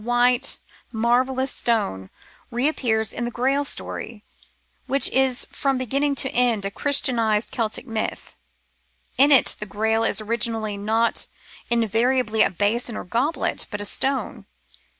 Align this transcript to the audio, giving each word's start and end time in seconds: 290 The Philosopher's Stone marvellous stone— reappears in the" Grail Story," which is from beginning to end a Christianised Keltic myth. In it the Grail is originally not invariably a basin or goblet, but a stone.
290 0.01 0.01
The 0.41 0.47
Philosopher's 0.49 0.89
Stone 0.89 0.99
marvellous 0.99 1.51
stone— 1.51 2.09
reappears 2.57 3.13
in 3.13 3.25
the" 3.25 3.31
Grail 3.39 3.63
Story," 3.63 4.23
which 4.87 5.09
is 5.11 5.45
from 5.51 5.77
beginning 5.77 6.15
to 6.15 6.31
end 6.31 6.65
a 6.65 6.71
Christianised 6.71 7.51
Keltic 7.51 7.85
myth. 7.85 8.33
In 9.19 9.31
it 9.31 9.55
the 9.59 9.67
Grail 9.67 10.03
is 10.03 10.19
originally 10.19 10.75
not 10.75 11.27
invariably 11.69 12.41
a 12.41 12.49
basin 12.49 12.97
or 12.97 13.03
goblet, 13.03 13.67
but 13.69 13.79
a 13.79 13.85
stone. 13.85 14.47